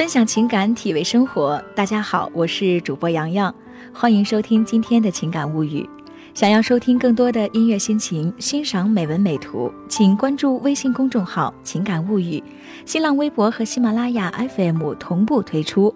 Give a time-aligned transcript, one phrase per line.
[0.00, 1.62] 分享情感，体味生活。
[1.74, 3.54] 大家好，我是主播洋洋，
[3.92, 5.86] 欢迎收听今天的情感物语。
[6.32, 12.42] 想要收听更多的音乐心情，欣赏美文美图，请关注微信公众号“情感物语”，
[12.86, 15.94] 新浪微博和喜马拉雅 FM 同步推出。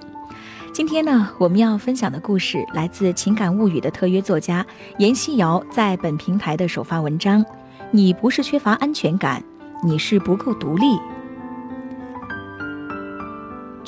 [0.70, 4.66] 今天呢，我们要分享的故事来自《情感物语》的特约作家
[4.98, 7.42] 严希瑶在本平台的首发文章。
[7.90, 9.42] 你不是缺乏安全感，
[9.82, 10.98] 你是不够独立。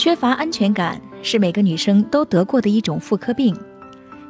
[0.06, 3.52] 缺乏安全感是每个女生都得过的一种妇科病。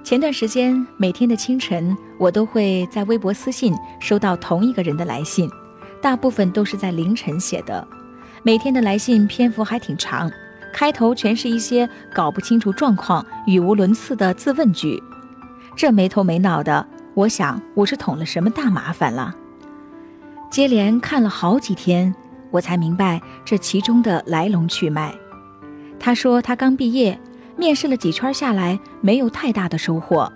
[0.02, 5.50] 前段时间，每天的清晨，我都会在微博私信收到同一个人的来信，
[6.00, 7.86] 大部分都是在凌晨写的。
[8.42, 10.32] 每天的来信篇幅还挺长，
[10.72, 15.02] 开头全是一些搞不清楚状况、语无伦次的自问句。
[15.76, 19.36] 这没头没脑的，我想我是捅了什么大麻烦了。
[20.50, 22.14] 接连看了好几天，
[22.50, 25.14] 我才明白这其中的来龙去脉。
[26.06, 27.18] 他说他刚毕业，
[27.56, 30.32] 面试了几圈下来没有太大的收获，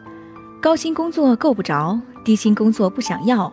[0.60, 3.52] 高薪工作够不着，低薪工作不想要，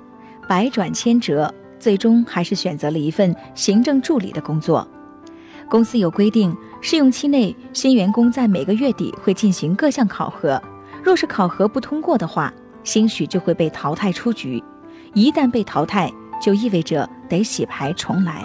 [0.49, 4.87] 百转千折，最终还是选择了一份行政助理的工作。
[5.69, 10.59] 公司有规定，试用期内新员工在每个月底会进行各项考核，
[11.03, 12.51] 若是考核不通过的话，
[12.83, 14.63] 兴许就会被淘汰出局。
[15.13, 18.43] 一旦被淘汰，就意味着得洗牌重来。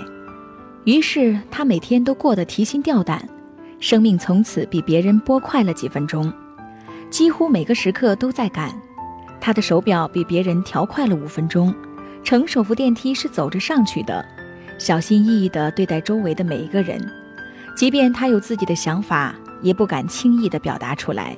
[0.84, 3.26] 于是他每天都过得提心吊胆。
[3.82, 6.32] 生命从此比别人拨快了几分钟，
[7.10, 8.72] 几乎每个时刻都在赶。
[9.40, 11.74] 他的手表比别人调快了五分钟，
[12.22, 14.24] 乘手扶电梯是走着上去的，
[14.78, 17.04] 小心翼翼地对待周围的每一个人，
[17.76, 21.36] 即便他有自己的想法，也不敢轻易地表达出来。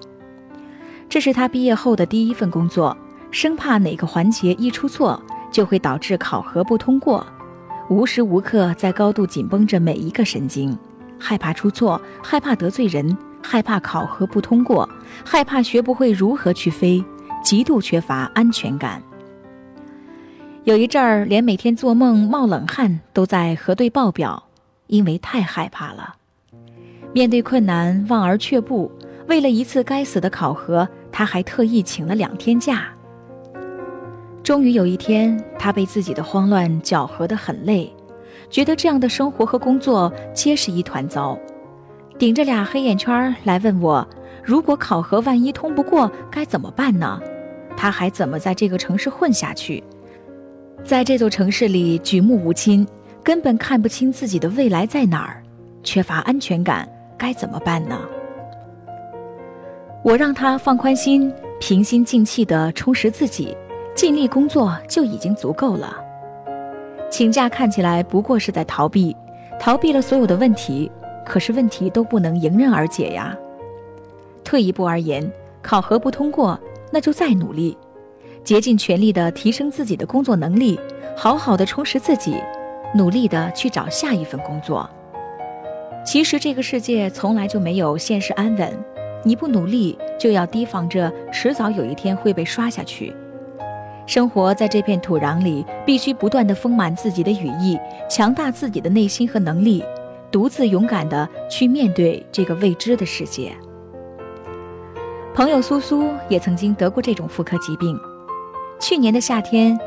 [1.08, 2.94] 这是他毕业后的第一份工作，
[3.30, 5.20] 生怕哪个环节一出错
[5.50, 7.26] 就会导致考核不通过，
[7.88, 10.76] 无时无刻在高度紧绷着每一个神经。
[11.26, 14.86] 害怕出错，害怕得罪人，害怕考核不通过，
[15.24, 17.02] 害怕学不会如何去飞，
[17.42, 19.02] 极度缺乏安全感。
[20.64, 24.44] 有一阵儿，连每天做梦冒冷汗都在核对报表，
[24.86, 26.14] 因为太害怕了。
[27.14, 28.92] 面对困难望而却步，
[29.26, 32.84] 为了一次该死的考核，他还特意请了两天假。
[34.42, 37.90] 终于有一天，他被自己的慌乱搅和得很累。
[38.54, 41.36] 觉得这样的生活和工作皆是一团糟，
[42.16, 44.06] 顶着俩黑眼圈来问我，
[44.44, 47.20] 如果考核万一通不过该怎么办呢？
[47.76, 49.82] 他还怎么在这个城市混下去？
[50.84, 52.86] 在这座城市里举目无亲，
[53.24, 55.42] 根本看不清自己的未来在哪儿，
[55.82, 56.88] 缺乏安全感，
[57.18, 57.98] 该怎么办呢？
[60.04, 63.56] 我让他放宽心，平心静气地充实自己，
[63.96, 66.03] 尽力工作就已经足够了。
[67.16, 69.16] 请假看起来不过是在逃避，
[69.60, 70.90] 逃避了所有的问题，
[71.24, 73.32] 可是问题都不能迎刃而解呀。
[74.42, 75.30] 退一步而言，
[75.62, 76.58] 考核不通过，
[76.90, 77.78] 那就再努力，
[78.42, 80.76] 竭尽全力的提升自己的工作能力，
[81.16, 82.34] 好好的充实自己，
[82.96, 84.90] 努力的去找下一份工作。
[86.04, 88.76] 其实这个世界从来就没有现实安稳，
[89.22, 93.14] 你不努力，就要提防着迟早有一天会被刷下去。
[94.06, 97.78] 生活在这片土壤里，必须不断的丰满自己的羽翼，
[98.08, 99.82] 强大自己的内心和能力，
[100.30, 103.52] 独自勇敢的去面对这个未知的世界。
[105.34, 107.98] 朋友苏苏也曾经得过这种妇科疾病。
[108.78, 109.78] 去年的夏天，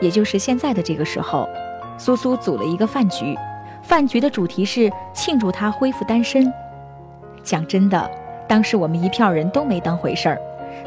[0.00, 1.48] 也就是现在的这个时候，
[1.96, 3.34] 苏苏组了一个饭局，
[3.82, 6.52] 饭局的主题是庆祝她恢复单身。
[7.42, 8.10] 讲真的，
[8.46, 10.38] 当时我们一票人都没当回事儿。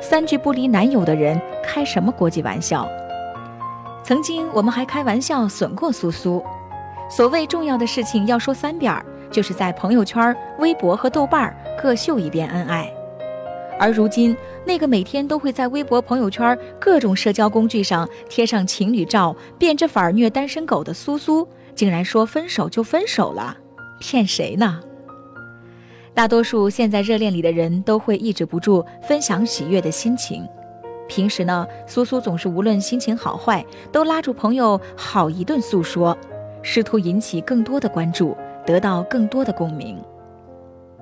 [0.01, 2.87] 三句不离男友的人开什么国际玩笑？
[4.03, 6.43] 曾经我们还开玩笑损过苏苏，
[7.09, 12.91] 所谓重要的事情要说三遍，就是在朋友圈、微博和豆瓣各秀一遍恩爱。
[13.79, 23.57] 而如今，那个每天都会在微博、朋友圈各种社交工具上贴上情侣照、变着法儿虐单身狗的苏苏，竟然说分手就分手了，
[23.99, 24.79] 骗谁呢？
[26.15, 30.47] 大多数陷在热恋里的人都会抑制不住分享喜悦的心情。
[31.09, 36.17] 平时呢，苏苏总是无论心情好坏，都拉住朋友好一顿诉说，
[36.61, 38.35] 试图引起更多的关注，
[38.65, 40.01] 得到更多的共鸣。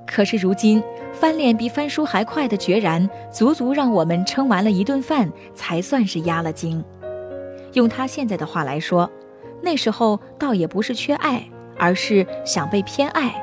[0.08, 0.84] 可是如今，
[1.14, 6.84] 翻脸比翻书还快的决然，足足让我们撑完了一顿饭才算是压了惊。
[7.74, 9.10] 用他现在的话来说，
[9.62, 13.34] 那时候倒也不是缺爱，而是想被偏爱。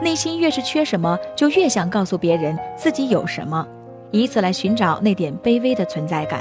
[0.00, 3.66] 内心越是缺什么，就越想告诉别人自己有什么，
[4.12, 6.40] 以此来寻找那点卑微的存在感，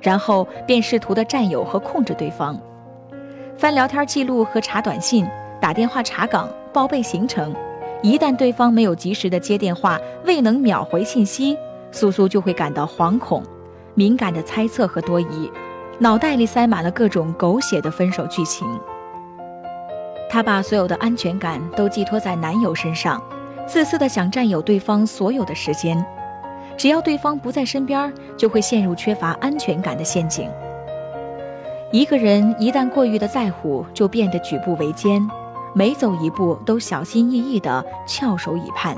[0.00, 2.60] 然后便试图的占有和控制对方，
[3.56, 5.26] 翻聊天记录和查短信，
[5.58, 7.54] 打电话查岗报备行程，
[8.02, 11.56] 一旦对方没有及时的接电话，未能秒回信息，
[11.90, 13.42] 苏苏就会感到惶恐、
[13.94, 15.50] 敏感的猜测和多疑，
[15.98, 18.66] 脑袋里塞满了各种狗血的分手剧情。
[20.28, 23.22] 她把所有的安全感都寄托在男友身上，
[23.66, 26.04] 自私的想占有对方所有的时间。
[26.76, 30.50] 只要对方不在身边，就会陷入缺乏安全感的陷阱。
[31.90, 35.26] 一个人一旦过于的在乎，就变得举步维艰，
[35.72, 38.94] 每走一步都小心翼翼的翘首以盼，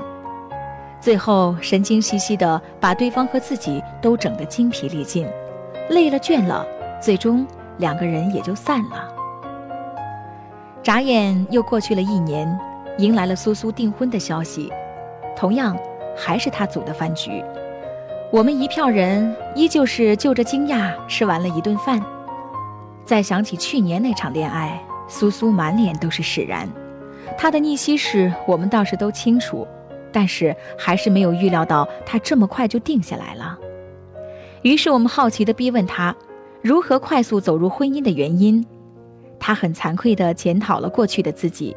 [0.99, 5.25] 最后神经兮兮的把对方和自己都整得精疲力尽，
[5.89, 6.65] 累了倦了，
[6.99, 7.45] 最终
[7.77, 9.18] 两个人也就散了。
[10.81, 12.57] 眨眼又过去了一年，
[12.97, 14.71] 迎来了苏苏订婚的消息，
[15.35, 15.77] 同样
[16.15, 17.43] 还是他组的饭局。
[18.31, 22.01] 我们一票人依旧是就着惊讶吃完了一顿饭。
[23.03, 26.67] 再想起去年那场恋爱，苏苏满脸都是释然。
[27.37, 29.67] 他的逆袭史我们倒是都清楚，
[30.13, 33.57] 但是还是没有预料到他这么快就定下来了。
[34.61, 36.15] 于是我们好奇地逼问他，
[36.61, 38.65] 如何快速走入婚姻的原因。
[39.39, 41.75] 他很惭愧地检讨了过去的自己。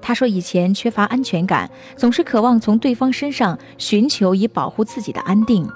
[0.00, 5.68] 他说以前缺乏安全感，总是渴望从对方身上寻求以保护自己的安定。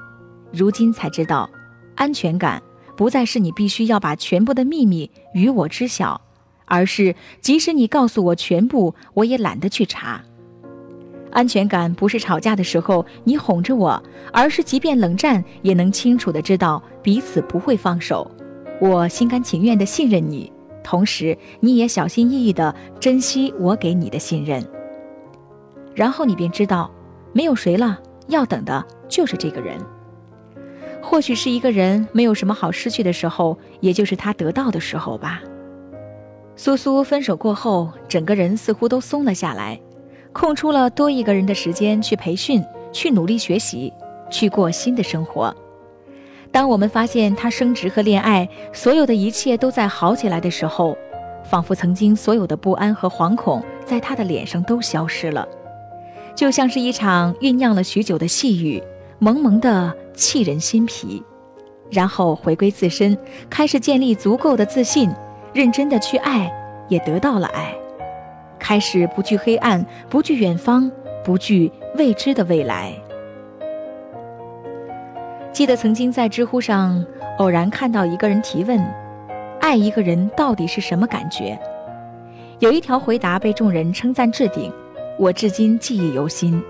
[0.53, 1.49] 如今才知道，
[1.95, 2.63] 安全感。
[2.97, 6.21] 不再是你必须要把全部的秘密与我知晓，
[6.67, 10.21] 而是即使你告诉我全部，我也懒得去查。
[11.31, 14.03] 安全感不是吵架的时候你哄着我，
[14.35, 18.31] 而是即便冷战也能清楚的知道彼此不会放手。
[18.83, 24.65] 我心甘情愿的信任你，同时你也小心翼翼的珍惜我给你的信任。
[25.95, 26.91] 然后你便知道，
[27.33, 27.99] 没有谁了，
[28.29, 29.79] 要等的就是这个人。
[31.03, 35.43] 或许是一个人没有什么好失去的时候，也就是他得到的时候吧。
[36.57, 39.81] 苏苏分手过后，整个人似乎都松了下来，
[40.33, 42.63] 空出了多一个人的时间去培训、
[42.93, 43.93] 去努力学习、
[44.31, 45.55] 去过新的生活。
[46.53, 50.97] 当我们发现他升职和恋爱，所有的一切都在好起来的时候，
[51.45, 55.47] 仿佛曾经所有的不安和惶恐在他的脸上都消失了，
[56.35, 58.83] 就像是一场酝酿了许久的细雨，
[59.19, 59.95] 蒙蒙的。
[60.13, 61.23] 沁人心脾，
[61.91, 63.17] 然后回归自身，
[63.49, 65.11] 开始建立足够的自信，
[65.55, 66.53] 认真的去爱，
[66.91, 67.75] 也得到了爱，
[68.59, 70.93] 开始不惧黑暗，不惧远方，
[71.25, 72.93] 不惧未知的未来。
[75.61, 77.05] 记得曾经在知乎上
[77.37, 78.83] 偶然看到一个人提问：
[79.61, 81.61] 爱一个人到底是什么感觉？
[82.61, 84.73] 有一条回答被众人称赞置顶，
[85.19, 86.65] 我至今记忆犹新。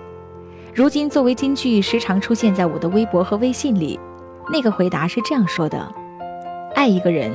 [0.75, 3.97] 如今作为金句，时常出现在我的微博和微信里。
[4.53, 5.87] 那个回答是这样说的：
[6.75, 7.31] 爱一个人，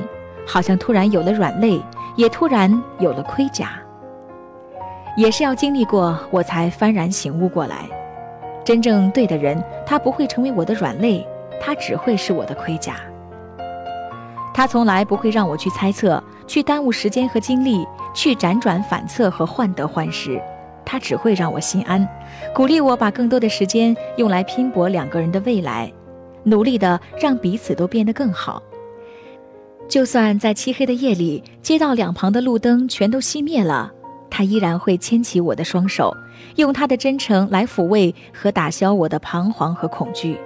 [0.46, 1.80] 好像突然有了软肋，
[2.16, 3.80] 也突然有了盔甲。
[5.16, 7.88] 也是要经历过，我才幡然醒悟过来。
[8.62, 11.26] 真正对的人，他不会成为我的软肋，
[11.60, 12.96] 他只会是我的盔甲。
[14.54, 20.40] 他从来不会让我去猜测，去耽误时间和精力，去辗转反侧和患得患失。
[20.84, 22.08] 他只会让我心安，
[22.54, 25.92] 鼓励我把更多的时间用来拼搏两个人的未来，
[26.44, 28.62] 努力的让彼此都变得更好。
[29.88, 33.92] 就算在漆黑的夜里，街道两旁的路灯全都熄灭了，
[34.30, 36.16] 他依然会牵起我的双手，
[36.54, 40.38] 用他的真诚来抚慰和打消我的彷徨和恐惧。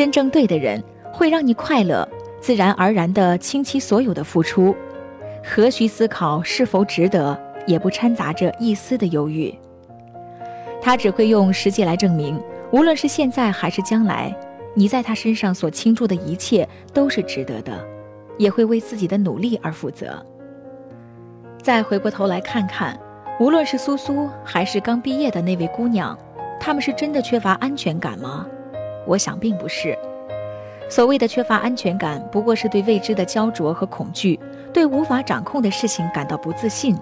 [0.00, 2.08] 真正对的人会让你快乐，
[2.40, 4.74] 自然而然地倾其所有的付出，
[5.44, 7.38] 何须思考是否值得？
[7.66, 9.54] 也不掺杂着一丝的犹豫。
[10.80, 12.42] 他只会用实际来证明，
[12.72, 14.34] 无论是现在还是将来，
[14.72, 17.86] 你在他身上所倾注的一切都是值得的，
[18.38, 20.24] 也会为自己的努力而负责。
[21.62, 22.98] 再回过头来看看，
[23.38, 26.18] 无论是苏苏还是刚毕业的那位姑娘，
[26.58, 28.46] 他们是真的缺乏安全感吗？
[29.06, 29.96] 我想并不是。
[30.88, 34.38] 所谓的缺乏安全感，不过是对未知的焦灼和恐惧，
[34.72, 36.96] 对无法掌控的事情感到不自信。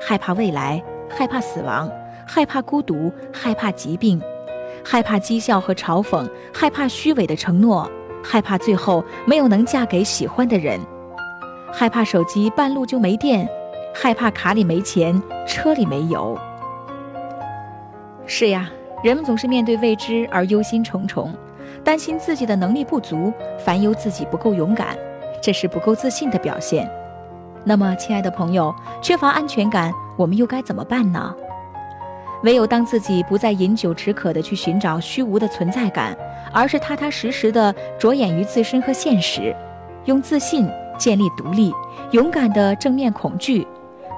[0.00, 1.90] 害怕未来，害怕死亡，
[2.24, 4.22] 害怕孤独，害怕疾病，
[4.84, 7.90] 害怕讥笑和嘲讽，害怕虚伪的承诺，
[8.22, 10.78] 害怕最后没有能嫁给喜欢的人，
[11.72, 13.48] 害怕手机半路就没电，
[13.92, 16.38] 害怕卡里没钱，车里没油。
[18.26, 18.70] 是呀，
[19.02, 21.28] 人们总是面对未知而忧心忡忡，
[21.84, 24.96] 担心自己的能力不足，烦忧自己不够勇敢，
[25.40, 26.90] 这是不够自信的表现。
[27.64, 31.34] 那么，亲爱的朋友，缺乏安全感，我们又该怎么办呢？
[32.42, 36.16] 唯有当自己不再饮酒止渴地去寻找虚无的存在感，
[36.52, 39.54] 而是踏踏实实地着眼于自身和现实，
[40.06, 41.72] 用自信建立独立，
[42.12, 43.66] 勇敢地正面恐惧，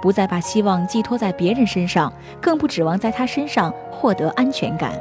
[0.00, 4.92] 不再把希望寄托在别人身上，更不指望在他身上获得安全感。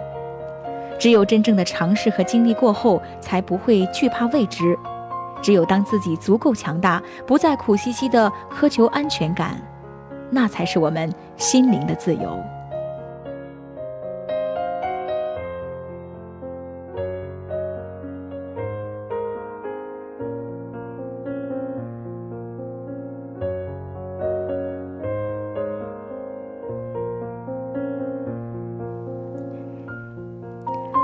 [0.97, 4.77] 只有真正的尝试和经历过后，才不会惧怕未知。
[5.41, 9.55] 只有当自己足够强大，不再苦兮兮的苛求安全感，
[10.29, 12.37] 那才是我们心灵的自由。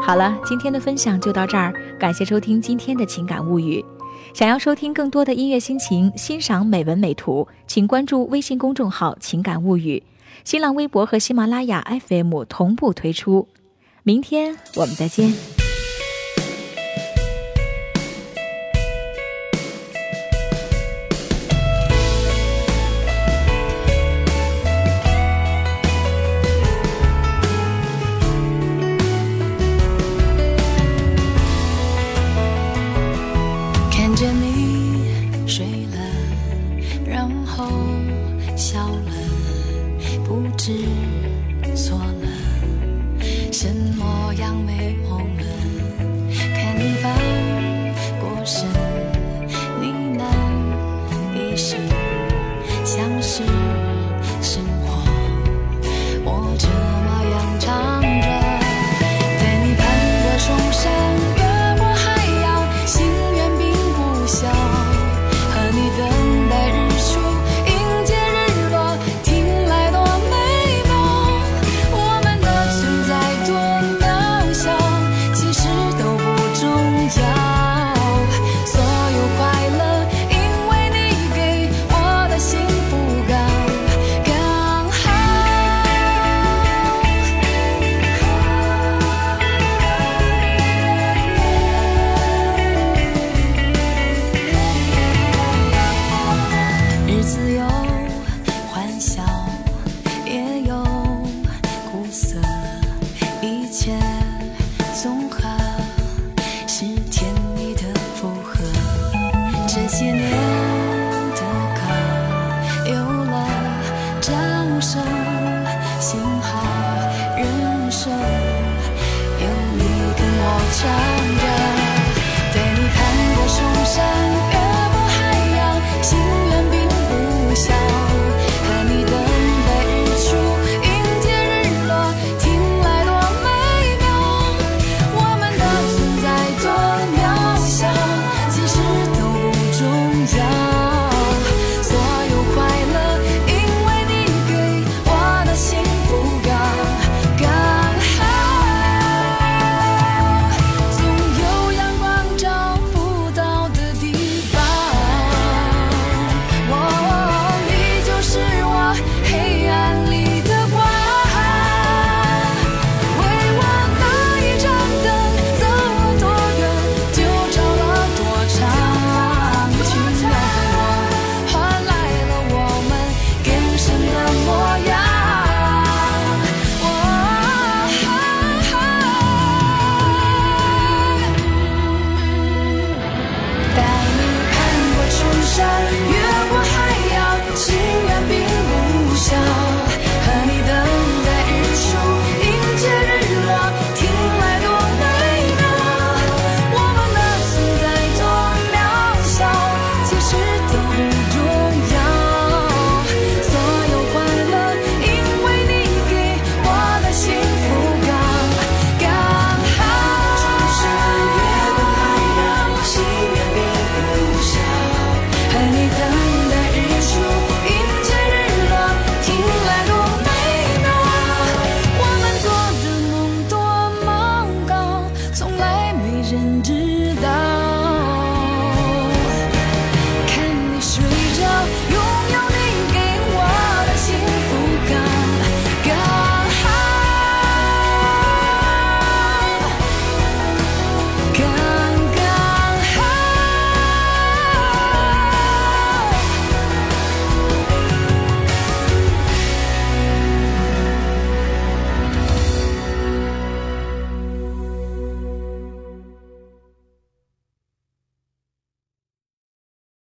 [0.06, 3.84] 好了，今天的分享就到这儿，感谢收听今天的情感物语。
[4.36, 10.04] 想要收听更多的音乐心情，欣赏美文美图，请关注微信公众号“情感物语”，
[10.46, 13.48] 新浪微博和喜马拉雅 FM 同步推出。
[14.04, 15.65] 明天我们再见。
[35.92, 35.98] 了
[37.06, 37.66] 然后
[38.56, 39.12] 笑了
[40.24, 40.74] 不知
[41.76, 42.28] 所了
[43.52, 45.25] 什么样美梦